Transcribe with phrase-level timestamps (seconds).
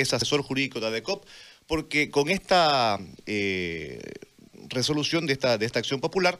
[0.00, 1.24] es asesor jurídico de ADECOP,
[1.66, 4.00] porque con esta eh,
[4.68, 6.38] resolución de esta, de esta acción popular,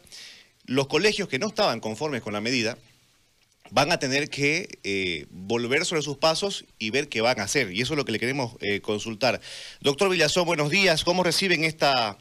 [0.67, 2.79] los colegios que no estaban conformes con la medida
[3.71, 7.71] van a tener que eh, volver sobre sus pasos y ver qué van a hacer.
[7.73, 9.41] Y eso es lo que le queremos eh, consultar.
[9.81, 11.05] Doctor Villazón, buenos días.
[11.05, 12.17] ¿Cómo reciben esta,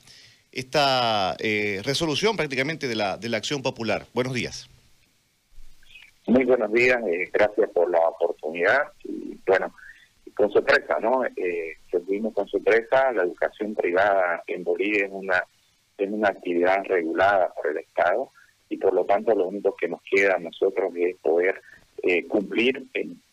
[0.51, 1.37] esta
[1.83, 4.07] resolución prácticamente de la, de la acción popular?
[4.13, 4.69] Buenos días.
[6.25, 6.99] Muy buenos días,
[7.31, 8.91] gracias por la oportunidad.
[9.05, 9.73] Y bueno,
[10.37, 11.25] con sorpresa, ¿no?
[11.25, 11.77] Eh,
[12.07, 15.43] vimos con sorpresa, la educación privada en Bolivia es una,
[15.97, 18.31] es una actividad regulada por el Estado
[18.69, 21.59] y por lo tanto lo único que nos queda a nosotros es poder
[22.03, 22.85] eh, cumplir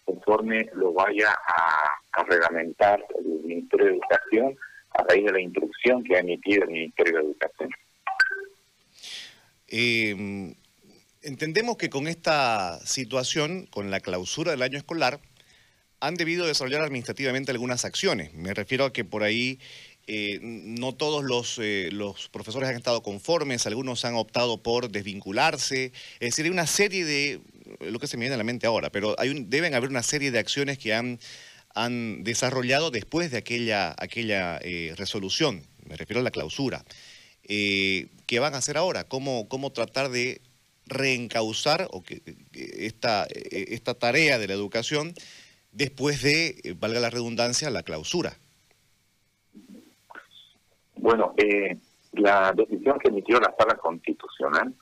[0.05, 1.91] conforme lo vaya a,
[2.27, 4.57] reglamentar el Ministerio de Educación
[4.91, 7.71] a raíz de la instrucción que ha emitido el Ministerio de Educación.
[9.69, 10.55] Eh,
[11.23, 15.19] entendemos que con esta situación, con la clausura del año escolar,
[16.05, 18.35] han debido desarrollar administrativamente algunas acciones.
[18.35, 19.59] Me refiero a que por ahí
[20.07, 25.93] eh, no todos los, eh, los, profesores han estado conformes, algunos han optado por desvincularse.
[26.21, 27.41] Es decir, hay una serie de,
[27.81, 30.31] lo que se me viene a la mente ahora, pero hay deben haber una serie
[30.31, 31.19] de acciones que han,
[31.75, 35.63] han desarrollado después de aquella, aquella eh, resolución.
[35.89, 36.85] Me refiero a la clausura.
[37.47, 39.05] ¿Qué van a hacer ahora?
[39.05, 40.43] ¿Cómo, cómo tratar de
[40.87, 41.89] reencauzar
[42.53, 45.15] esta, esta tarea de la educación
[45.75, 48.37] después de, eh, valga la redundancia, la clausura.
[50.97, 51.77] Bueno, eh,
[52.13, 54.73] la decisión que emitió la Sala Constitucional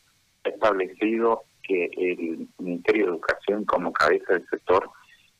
[0.44, 4.90] ha establecido que el Ministerio de Educación como cabeza del sector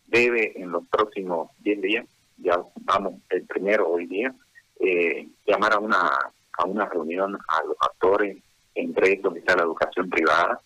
[0.07, 2.07] debe en los próximos 10 días,
[2.39, 4.35] ya vamos el primero hoy día,
[4.81, 6.11] eh, llamar a una,
[6.59, 8.39] a una reunión a los actores,
[8.75, 10.61] entre ellos está la educación privada,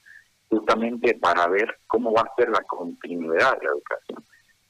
[0.48, 4.25] justamente para ver cómo va a ser la continuidad de la educación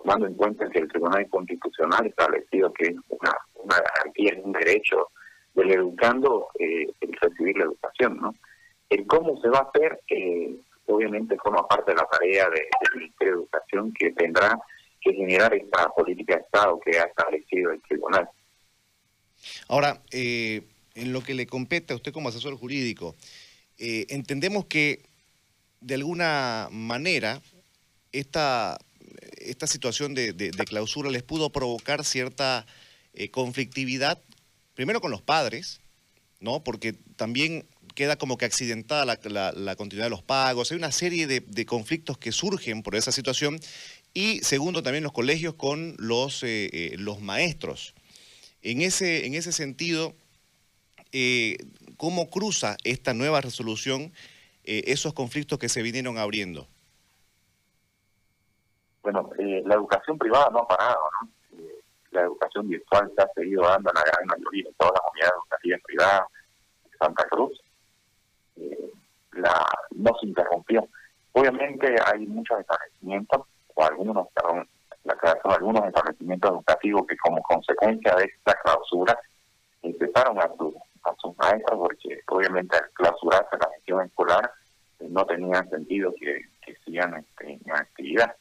[0.06, 4.44] tomando en cuenta que el Tribunal Constitucional ha establecido que es una, una garantía, es
[4.44, 5.08] un derecho
[5.54, 8.34] del educando eh, el recibir la educación, ¿no?
[8.88, 10.55] El cómo se va a hacer, eh,
[10.86, 14.56] obviamente forma parte de la tarea del Ministerio de Educación que tendrá
[15.00, 18.28] que generar esta política de Estado que ha establecido el Tribunal.
[19.68, 20.62] Ahora, eh,
[20.95, 23.16] en lo que le compete a usted como asesor jurídico,
[23.78, 25.02] entendemos que
[25.80, 27.40] de alguna manera
[28.12, 28.78] esta
[29.51, 32.67] esta situación de, clausura les pudo provocar cierta
[33.14, 34.23] eh, conflictividad,
[34.74, 35.80] primero con los padres,
[36.40, 36.62] ¿no?
[36.62, 41.67] Porque también queda como que accidentada la, continuidad de los pagos, hay una serie de,
[41.67, 43.58] conflictos que surgen por esa situación,
[44.12, 47.95] y segundo también los colegios con los, eh, eh, los maestros.
[48.63, 50.14] En ese, en ese sentido,
[51.96, 54.13] ¿cómo cruza esta nueva resolución
[54.64, 56.68] esos conflictos que se vinieron abriendo?
[59.06, 61.28] Bueno, eh, la educación privada no ha parado, ¿no?
[61.61, 61.80] Eh,
[62.11, 65.33] la educación virtual se ha seguido dando en la gran mayoría de todas las unidades
[65.39, 66.22] educativas privadas
[66.90, 67.61] de Santa Cruz.
[68.56, 68.92] Eh,
[69.95, 70.89] no se interrumpió.
[71.34, 73.42] Obviamente hay muchos establecimientos,
[73.77, 74.68] o algunos, perdón,
[75.05, 79.16] la creación de algunos establecimientos educativos que como consecuencia de esta clausura
[79.83, 80.74] empezaron a, su,
[81.05, 84.50] a sus maestros porque obviamente al clausurarse la gestión escolar
[84.98, 88.34] no tenía sentido que, que sigan este, en actividad.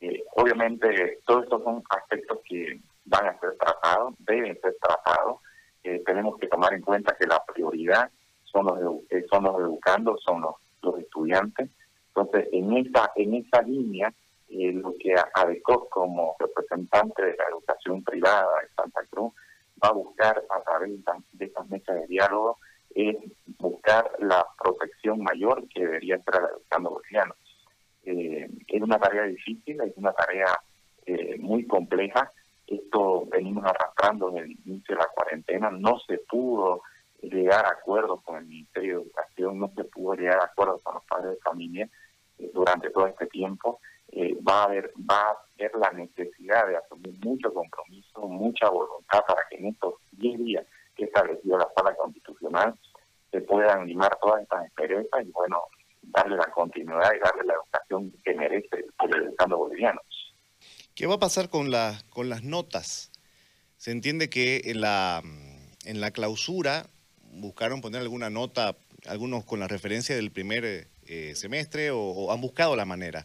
[0.00, 5.40] Eh, obviamente, todos estos son aspectos que van a ser tratados, deben ser tratados.
[5.82, 8.10] Eh, tenemos que tomar en cuenta que la prioridad
[8.44, 11.70] son los, eh, son los educandos, son los, los estudiantes.
[12.08, 14.12] Entonces, en esa, en esa línea,
[14.50, 19.32] lo que ADECOS como representante de la educación privada de Santa Cruz
[19.84, 20.90] va a buscar a través
[21.32, 22.58] de estas mesas de diálogo
[22.94, 23.16] es
[23.58, 27.34] buscar la protección mayor que debería ser el educando boliviano
[28.10, 30.58] eh, es una tarea difícil, es una tarea
[31.04, 32.32] eh, muy compleja.
[32.66, 35.70] Esto venimos arrastrando desde el inicio de la cuarentena.
[35.70, 36.82] No se pudo
[37.20, 40.94] llegar a acuerdos con el Ministerio de Educación, no se pudo llegar a acuerdos con
[40.94, 41.88] los padres de familia
[42.38, 43.80] eh, durante todo este tiempo.
[44.48, 49.42] va a haber va a haber la necesidad de asumir mucho compromiso, mucha voluntad para
[49.50, 52.74] que en estos 10 días que establecido la sala constitucional
[53.30, 55.62] se puedan limar todas estas experiencias y bueno,
[56.10, 60.00] darle la continuidad y darle la educación que merece el educando boliviano.
[60.94, 63.12] ¿Qué va a pasar con, la, con las notas?
[63.76, 65.22] Se entiende que en la,
[65.84, 66.86] en la clausura
[67.32, 68.76] buscaron poner alguna nota,
[69.06, 73.24] algunos con la referencia del primer eh, semestre o, han buscado la manera.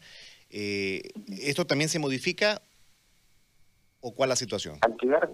[0.49, 1.01] Eh,
[1.41, 2.61] ¿Esto también se modifica
[4.01, 4.77] o cuál es la situación?
[4.81, 5.31] Al quedar,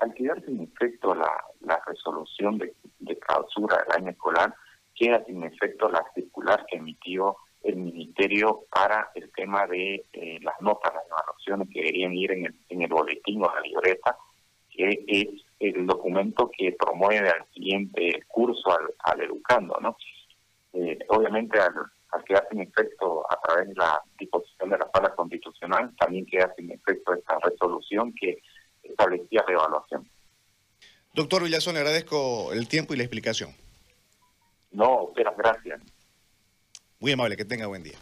[0.00, 1.30] al quedar sin efecto la,
[1.60, 4.54] la resolución de, de clausura del año escolar,
[5.02, 10.60] queda sin efecto la circular que emitió el Ministerio para el tema de eh, las
[10.60, 14.16] notas, las evaluaciones que deberían ir en el, en el boletín o la libreta,
[14.70, 15.28] que es
[15.58, 19.96] el documento que promueve al siguiente curso al, educando, ¿no?
[20.72, 21.74] Eh, obviamente al,
[22.12, 26.52] al quedar sin efecto a través de la disposición de la sala constitucional, también queda
[26.56, 28.38] sin efecto esta resolución que
[28.84, 30.08] establecía la evaluación.
[31.12, 33.50] Doctor Villazón, agradezco el tiempo y la explicación.
[34.72, 35.80] No, muchas gracias.
[36.98, 37.98] Muy amable, que tenga buen día.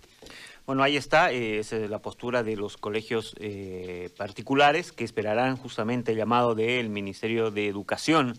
[0.66, 5.56] Bueno, ahí está, eh, esa es la postura de los colegios eh, particulares que esperarán
[5.56, 8.38] justamente el llamado del Ministerio de Educación